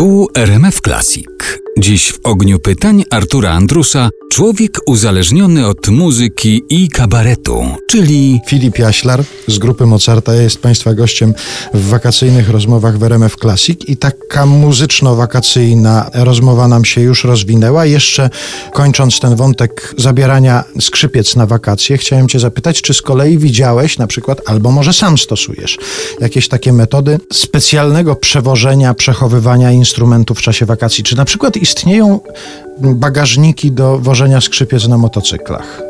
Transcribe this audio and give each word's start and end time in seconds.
Tu 0.00 0.26
RMF 0.34 0.80
Classic. 0.80 1.28
Dziś 1.80 2.12
w 2.12 2.18
ogniu 2.24 2.58
pytań 2.58 3.04
Artura 3.10 3.50
Andrusa 3.50 4.10
człowiek 4.30 4.78
uzależniony 4.86 5.66
od 5.66 5.88
muzyki 5.88 6.62
i 6.68 6.88
kabaretu, 6.88 7.64
czyli 7.88 8.40
Filip 8.46 8.78
Jaślar 8.78 9.24
z 9.46 9.58
grupy 9.58 9.86
Mozarta 9.86 10.34
jest 10.34 10.58
Państwa 10.58 10.94
gościem 10.94 11.34
w 11.74 11.88
wakacyjnych 11.88 12.50
rozmowach 12.50 12.98
w 12.98 13.02
RMF 13.02 13.36
Classic 13.36 13.80
i 13.86 13.96
taka 13.96 14.46
muzyczno-wakacyjna 14.46 16.10
rozmowa 16.14 16.68
nam 16.68 16.84
się 16.84 17.00
już 17.00 17.24
rozwinęła. 17.24 17.86
Jeszcze 17.86 18.30
kończąc 18.72 19.20
ten 19.20 19.36
wątek 19.36 19.94
zabierania 19.98 20.64
skrzypiec 20.80 21.36
na 21.36 21.46
wakacje, 21.46 21.98
chciałem 21.98 22.28
Cię 22.28 22.38
zapytać, 22.38 22.82
czy 22.82 22.94
z 22.94 23.02
kolei 23.02 23.38
widziałeś 23.38 23.98
na 23.98 24.06
przykład, 24.06 24.40
albo 24.46 24.70
może 24.70 24.92
sam 24.92 25.18
stosujesz, 25.18 25.78
jakieś 26.20 26.48
takie 26.48 26.72
metody 26.72 27.18
specjalnego 27.32 28.16
przewożenia, 28.16 28.94
przechowywania 28.94 29.72
instrumentów 29.72 30.38
w 30.38 30.42
czasie 30.42 30.66
wakacji? 30.66 31.04
Czy 31.04 31.16
na 31.16 31.24
przykład 31.24 31.56
istnieją 31.70 32.20
bagażniki 32.80 33.72
do 33.72 33.98
wożenia 33.98 34.40
skrzypiec 34.40 34.88
na 34.88 34.98
motocyklach? 34.98 35.82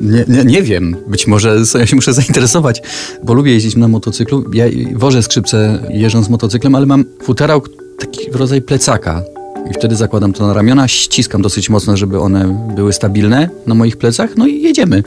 Nie, 0.00 0.24
nie, 0.28 0.44
nie 0.44 0.62
wiem. 0.62 0.96
Być 1.06 1.26
może 1.26 1.56
ja 1.78 1.86
się 1.86 1.96
muszę 1.96 2.12
zainteresować, 2.12 2.82
bo 3.24 3.34
lubię 3.34 3.52
jeździć 3.52 3.76
na 3.76 3.88
motocyklu. 3.88 4.44
Ja 4.52 4.64
wożę 4.94 5.22
skrzypce 5.22 5.78
jeżdżąc 5.90 6.28
motocyklem, 6.28 6.74
ale 6.74 6.86
mam 6.86 7.04
futerał 7.22 7.62
taki 7.98 8.30
rodzaj 8.30 8.62
plecaka. 8.62 9.22
I 9.70 9.74
wtedy 9.74 9.96
zakładam 9.96 10.32
to 10.32 10.46
na 10.46 10.52
ramiona, 10.52 10.88
ściskam 10.88 11.42
dosyć 11.42 11.70
mocno, 11.70 11.96
żeby 11.96 12.20
one 12.20 12.70
były 12.76 12.92
stabilne 12.92 13.48
na 13.66 13.74
moich 13.74 13.96
plecach, 13.96 14.36
no 14.36 14.46
i 14.46 14.62
jedziemy. 14.62 15.02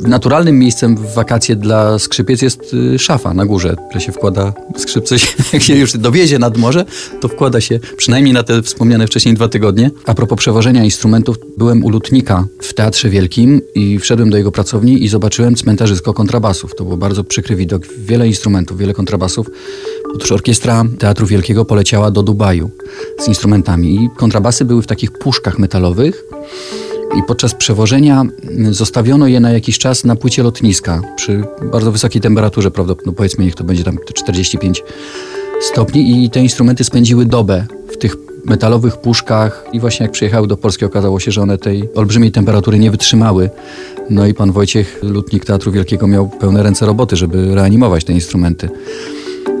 Naturalnym 0.00 0.58
miejscem 0.58 0.96
w 0.96 1.14
wakacje 1.14 1.56
dla 1.56 1.98
skrzypiec 1.98 2.42
jest 2.42 2.74
y, 2.74 2.98
szafa 2.98 3.34
na 3.34 3.46
górze, 3.46 3.76
które 3.88 4.00
się 4.00 4.12
wkłada 4.12 4.52
skrzypce. 4.76 5.16
Jak 5.52 5.62
się 5.62 5.76
już 5.76 5.92
dowiezie 5.92 6.38
nad 6.38 6.56
morze, 6.56 6.84
to 7.20 7.28
wkłada 7.28 7.60
się 7.60 7.80
przynajmniej 7.96 8.34
na 8.34 8.42
te 8.42 8.62
wspomniane 8.62 9.06
wcześniej 9.06 9.34
dwa 9.34 9.48
tygodnie. 9.48 9.90
A 10.06 10.14
propos 10.14 10.38
przewożenia 10.38 10.84
instrumentów, 10.84 11.36
byłem 11.58 11.84
u 11.84 11.90
lutnika 11.90 12.46
w 12.60 12.74
Teatrze 12.74 13.08
Wielkim 13.08 13.60
i 13.74 13.98
wszedłem 13.98 14.30
do 14.30 14.36
jego 14.36 14.52
pracowni 14.52 15.04
i 15.04 15.08
zobaczyłem 15.08 15.54
cmentarzysko 15.54 16.14
kontrabasów. 16.14 16.74
To 16.74 16.84
był 16.84 16.96
bardzo 16.96 17.24
przykry 17.24 17.56
widok. 17.56 17.86
Wiele 17.98 18.26
instrumentów, 18.26 18.78
wiele 18.78 18.94
kontrabasów. 18.94 19.46
Otóż 20.14 20.32
orkiestra 20.32 20.84
Teatru 20.98 21.26
Wielkiego 21.26 21.64
poleciała 21.64 22.10
do 22.10 22.22
Dubaju 22.22 22.70
z 23.18 23.28
instrumentami 23.28 23.94
i 23.94 24.08
kontrabasy 24.16 24.64
były 24.64 24.82
w 24.82 24.86
takich 24.86 25.10
puszkach 25.12 25.58
metalowych 25.58 26.24
i 27.18 27.22
podczas 27.22 27.54
przewożenia 27.54 28.24
zostawiono 28.70 29.26
je 29.26 29.40
na 29.40 29.50
jakiś 29.50 29.78
czas 29.78 30.04
na 30.04 30.16
płycie 30.16 30.42
lotniska 30.42 31.02
przy 31.16 31.44
bardzo 31.72 31.92
wysokiej 31.92 32.22
temperaturze, 32.22 32.70
prawdopodobnie 32.70 33.10
no 33.12 33.16
powiedzmy 33.16 33.44
niech 33.44 33.54
to 33.54 33.64
będzie 33.64 33.84
tam 33.84 33.98
45 34.14 34.82
stopni 35.60 36.24
i 36.24 36.30
te 36.30 36.40
instrumenty 36.40 36.84
spędziły 36.84 37.24
dobę 37.24 37.66
w 37.92 37.96
tych 37.96 38.16
metalowych 38.44 38.96
puszkach 38.96 39.64
i 39.72 39.80
właśnie 39.80 40.04
jak 40.04 40.12
przyjechały 40.12 40.46
do 40.46 40.56
Polski 40.56 40.84
okazało 40.84 41.20
się, 41.20 41.30
że 41.30 41.42
one 41.42 41.58
tej 41.58 41.88
olbrzymiej 41.94 42.32
temperatury 42.32 42.78
nie 42.78 42.90
wytrzymały. 42.90 43.50
No 44.10 44.26
i 44.26 44.34
pan 44.34 44.52
Wojciech, 44.52 44.98
lutnik 45.02 45.44
Teatru 45.44 45.72
Wielkiego 45.72 46.06
miał 46.06 46.28
pełne 46.28 46.62
ręce 46.62 46.86
roboty, 46.86 47.16
żeby 47.16 47.54
reanimować 47.54 48.04
te 48.04 48.12
instrumenty. 48.12 48.68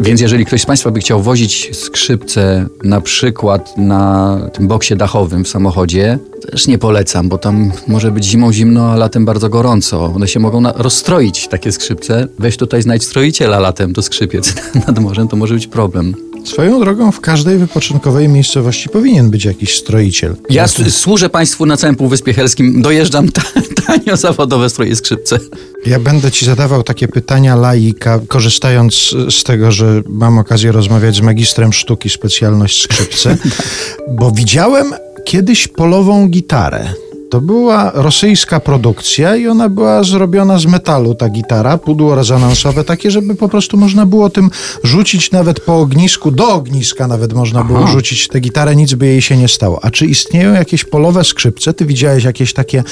Więc 0.00 0.20
jeżeli 0.20 0.46
ktoś 0.46 0.62
z 0.62 0.66
Państwa 0.66 0.90
by 0.90 1.00
chciał 1.00 1.22
wozić 1.22 1.76
skrzypce 1.76 2.66
na 2.84 3.00
przykład 3.00 3.76
na 3.76 4.38
tym 4.52 4.68
boksie 4.68 4.96
dachowym 4.96 5.44
w 5.44 5.48
samochodzie, 5.48 6.18
też 6.50 6.66
nie 6.66 6.78
polecam, 6.78 7.28
bo 7.28 7.38
tam 7.38 7.72
może 7.86 8.10
być 8.10 8.24
zimą 8.24 8.52
zimno, 8.52 8.90
a 8.90 8.96
latem 8.96 9.24
bardzo 9.24 9.48
gorąco. 9.48 10.04
One 10.04 10.28
się 10.28 10.40
mogą 10.40 10.62
rozstroić, 10.74 11.48
takie 11.48 11.72
skrzypce. 11.72 12.28
Weź 12.38 12.56
tutaj 12.56 12.82
znajdź 12.82 13.04
stroiciela 13.04 13.58
latem 13.58 13.92
do 13.92 14.02
skrzypiec 14.02 14.54
nad 14.86 14.98
morzem, 14.98 15.28
to 15.28 15.36
może 15.36 15.54
być 15.54 15.66
problem. 15.66 16.29
Swoją 16.44 16.80
drogą 16.80 17.12
w 17.12 17.20
każdej 17.20 17.58
wypoczynkowej 17.58 18.28
miejscowości 18.28 18.88
powinien 18.88 19.30
być 19.30 19.44
jakiś 19.44 19.78
stroiciel. 19.78 20.36
Ja 20.50 20.68
służę 20.88 21.30
Państwu 21.30 21.66
na 21.66 21.76
całym 21.76 21.96
Półwyspie 21.96 22.34
Helskim, 22.34 22.82
dojeżdżam 22.82 23.28
tanio 23.86 24.16
zawodowe 24.16 24.70
stroje 24.70 24.96
skrzypce. 24.96 25.38
Ja 25.86 26.00
będę 26.00 26.30
Ci 26.30 26.46
zadawał 26.46 26.82
takie 26.82 27.08
pytania 27.08 27.56
laika, 27.56 28.20
korzystając 28.28 29.14
z 29.30 29.44
tego, 29.44 29.72
że 29.72 30.02
mam 30.08 30.38
okazję 30.38 30.72
rozmawiać 30.72 31.16
z 31.16 31.20
magistrem 31.20 31.72
sztuki, 31.72 32.10
specjalność 32.10 32.82
skrzypce, 32.82 33.36
bo 34.18 34.30
widziałem 34.30 34.94
kiedyś 35.24 35.68
polową 35.68 36.28
gitarę. 36.28 36.88
To 37.30 37.40
była 37.40 37.90
rosyjska 37.94 38.60
produkcja 38.60 39.36
i 39.36 39.48
ona 39.48 39.68
była 39.68 40.02
zrobiona 40.02 40.58
z 40.58 40.66
metalu, 40.66 41.14
ta 41.14 41.28
gitara, 41.28 41.78
pudło 41.78 42.14
rezonansowe, 42.14 42.84
takie, 42.84 43.10
żeby 43.10 43.34
po 43.34 43.48
prostu 43.48 43.76
można 43.76 44.06
było 44.06 44.30
tym 44.30 44.50
rzucić 44.82 45.30
nawet 45.30 45.60
po 45.60 45.78
ognisku, 45.78 46.30
do 46.30 46.48
ogniska 46.48 47.08
nawet 47.08 47.32
można 47.32 47.64
było 47.64 47.78
Aha. 47.78 47.92
rzucić 47.92 48.28
tę 48.28 48.40
gitarę, 48.40 48.76
nic 48.76 48.94
by 48.94 49.06
jej 49.06 49.22
się 49.22 49.36
nie 49.36 49.48
stało. 49.48 49.84
A 49.84 49.90
czy 49.90 50.06
istnieją 50.06 50.52
jakieś 50.52 50.84
polowe 50.84 51.24
skrzypce? 51.24 51.74
Ty 51.74 51.86
widziałeś 51.86 52.24
jakieś 52.24 52.52
takie 52.52 52.84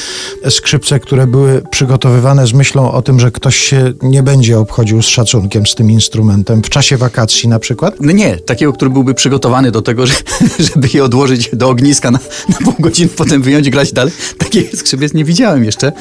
skrzypce, 0.50 1.00
które 1.00 1.26
były 1.26 1.62
przygotowywane 1.70 2.46
z 2.46 2.52
myślą 2.52 2.92
o 2.92 3.02
tym, 3.02 3.20
że 3.20 3.30
ktoś 3.30 3.56
się 3.56 3.92
nie 4.02 4.22
będzie 4.22 4.58
obchodził 4.58 5.02
z 5.02 5.06
szacunkiem 5.06 5.66
z 5.66 5.74
tym 5.74 5.90
instrumentem 5.90 6.62
w 6.62 6.70
czasie 6.70 6.96
wakacji 6.96 7.48
na 7.48 7.58
przykład? 7.58 7.94
No 8.00 8.12
nie, 8.12 8.36
takiego, 8.36 8.72
który 8.72 8.90
byłby 8.90 9.14
przygotowany 9.14 9.70
do 9.70 9.82
tego, 9.82 10.06
żeby 10.74 10.88
je 10.94 11.04
odłożyć 11.04 11.50
do 11.52 11.68
ogniska 11.68 12.10
na, 12.10 12.18
na 12.48 12.56
pół 12.64 12.74
godziny, 12.78 13.08
potem 13.16 13.42
wyjąć 13.42 13.66
i 13.66 13.70
grać 13.70 13.92
dalej 13.92 14.12
Takiej 14.38 14.68
skrzypiec 14.76 15.14
nie 15.14 15.24
widziałem 15.24 15.64
jeszcze. 15.64 15.92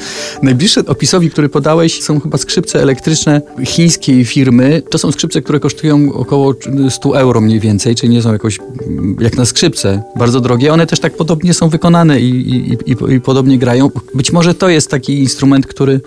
Najbliższe 0.42 0.86
opisowi, 0.86 1.30
który 1.30 1.48
podałeś, 1.48 2.02
są 2.02 2.20
chyba 2.20 2.38
skrzypce 2.38 2.82
elektryczne 2.82 3.42
chińskiej 3.64 4.24
firmy. 4.24 4.82
To 4.90 4.98
są 4.98 5.12
skrzypce, 5.12 5.42
które 5.42 5.60
kosztują 5.60 6.12
około 6.12 6.54
100 6.90 7.20
euro 7.20 7.40
mniej 7.40 7.60
więcej, 7.60 7.94
czyli 7.94 8.12
nie 8.12 8.22
są 8.22 8.32
jakoś 8.32 8.58
mm, 8.86 9.16
jak 9.20 9.36
na 9.36 9.44
skrzypce, 9.44 10.02
bardzo 10.16 10.40
drogie. 10.40 10.72
One 10.72 10.86
też 10.86 11.00
tak 11.00 11.16
podobnie 11.16 11.54
są 11.54 11.68
wykonane 11.68 12.20
i, 12.20 12.30
i, 12.30 12.72
i, 12.92 13.14
i 13.14 13.20
podobnie 13.20 13.58
grają. 13.58 13.90
Być 14.14 14.32
może 14.32 14.54
to 14.54 14.68
jest 14.68 14.90
taki 14.90 15.18
instrument, 15.18 15.66
który 15.66 16.00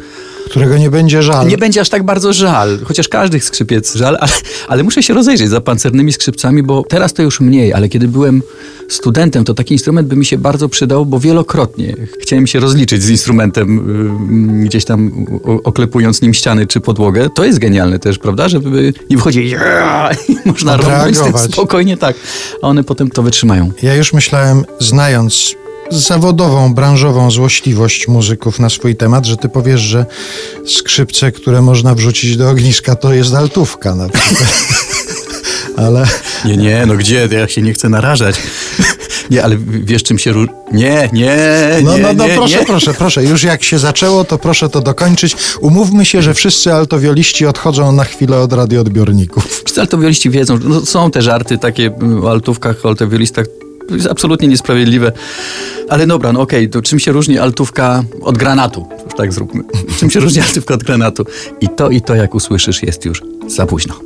którego 0.51 0.78
nie 0.78 0.89
będzie 0.89 1.23
żal. 1.23 1.47
Nie 1.47 1.57
będzie 1.57 1.81
aż 1.81 1.89
tak 1.89 2.03
bardzo 2.03 2.34
żal, 2.34 2.79
chociaż 2.84 3.07
każdych 3.07 3.44
skrzypiec 3.44 3.95
żal, 3.95 4.17
ale, 4.19 4.31
ale 4.67 4.84
muszę 4.84 5.03
się 5.03 5.13
rozejrzeć 5.13 5.50
za 5.50 5.62
pancernymi 5.62 6.13
skrzypcami, 6.13 6.63
bo 6.63 6.84
teraz 6.84 7.13
to 7.13 7.23
już 7.23 7.39
mniej, 7.39 7.73
ale 7.73 7.89
kiedy 7.89 8.07
byłem 8.07 8.41
studentem, 8.90 9.44
to 9.44 9.53
taki 9.53 9.73
instrument 9.73 10.07
by 10.07 10.16
mi 10.16 10.25
się 10.25 10.38
bardzo 10.38 10.69
przydał, 10.69 11.06
bo 11.06 11.19
wielokrotnie 11.19 11.95
chciałem 12.19 12.47
się 12.47 12.59
rozliczyć 12.59 13.03
z 13.03 13.09
instrumentem, 13.09 13.78
yy, 14.59 14.66
gdzieś 14.66 14.85
tam 14.85 15.25
oklepując 15.63 16.22
nim 16.22 16.34
ściany 16.34 16.67
czy 16.67 16.79
podłogę. 16.79 17.29
To 17.29 17.45
jest 17.45 17.59
genialne 17.59 18.00
też, 18.00 18.17
prawda? 18.17 18.50
Żeby 18.50 18.94
nie 19.09 19.17
wychodzić 19.17 19.56
i 20.29 20.35
można 20.45 20.78
robić 20.78 21.17
spokojnie 21.35 21.97
tak, 21.97 22.16
a 22.61 22.67
one 22.67 22.84
potem 22.84 23.09
to 23.09 23.23
wytrzymają. 23.23 23.72
Ja 23.81 23.95
już 23.95 24.13
myślałem, 24.13 24.66
znając 24.79 25.56
zawodową, 25.91 26.74
branżową 26.74 27.31
złośliwość 27.31 28.07
muzyków 28.07 28.59
na 28.59 28.69
swój 28.69 28.96
temat, 28.96 29.25
że 29.25 29.38
ty 29.38 29.50
powiesz, 29.50 29.81
że 29.81 30.06
skrzypce, 30.68 31.31
które 31.31 31.62
można 31.62 31.96
wrzucić 31.96 32.38
do 32.38 32.50
ogniska, 32.50 32.96
to 32.96 33.13
jest 33.13 33.34
altówka 33.34 33.96
na 33.96 34.09
przykład. 34.09 34.50
ale... 35.88 36.07
Nie, 36.46 36.57
nie, 36.57 36.85
no 36.85 36.96
gdzie? 36.96 37.28
Ja 37.31 37.47
się 37.47 37.62
nie 37.62 37.74
chcę 37.74 37.90
narażać. 37.90 38.35
Nie, 39.31 39.44
ale 39.44 39.57
wiesz 39.68 40.03
czym 40.03 40.19
się 40.19 40.31
różni? 40.31 40.53
Nie, 40.72 41.09
nie, 41.13 41.38
No, 41.84 41.97
nie, 41.97 42.03
no, 42.03 42.13
no 42.13 42.28
nie, 42.28 42.34
proszę, 42.34 42.59
nie. 42.59 42.66
proszę, 42.66 42.94
proszę. 42.94 43.23
Już 43.23 43.44
jak 43.44 43.63
się 43.63 43.79
zaczęło, 43.79 44.23
to 44.23 44.38
proszę 44.38 44.69
to 44.69 44.81
dokończyć. 44.81 45.35
Umówmy 45.62 46.06
się, 46.06 46.22
że 46.22 46.34
wszyscy 46.34 46.73
altowioliści 46.73 47.46
odchodzą 47.46 47.91
na 47.91 48.03
chwilę 48.03 48.40
od 48.40 48.53
radioodbiorników. 48.53 49.46
Wszyscy 49.63 49.81
altowioliści 49.81 50.29
wiedzą, 50.29 50.59
no, 50.63 50.85
są 50.85 51.12
te 51.12 51.22
żarty 51.22 51.58
takie 51.58 51.91
o 52.23 52.31
altówkach, 52.31 52.85
o 52.85 52.90
altowiolistach. 52.90 53.46
Jest 53.91 54.07
absolutnie 54.07 54.47
niesprawiedliwe. 54.47 55.12
Ale 55.90 56.07
dobra, 56.07 56.34
no 56.34 56.41
okej, 56.41 56.59
okay, 56.59 56.69
to 56.69 56.81
czym 56.81 57.00
się 57.00 57.12
różni 57.12 57.38
altówka 57.38 58.03
od 58.22 58.38
granatu? 58.38 58.85
Już 59.06 59.13
tak 59.13 59.34
zróbmy. 59.34 59.63
Czym 60.00 60.09
się 60.09 60.19
różni 60.19 60.41
altówka 60.41 60.74
od 60.74 60.84
granatu? 60.84 61.25
I 61.62 61.69
to, 61.69 61.90
i 61.90 62.02
to, 62.02 62.16
jak 62.16 62.35
usłyszysz, 62.35 62.84
jest 62.84 63.06
już 63.06 63.22
za 63.47 63.66
późno. 63.66 64.00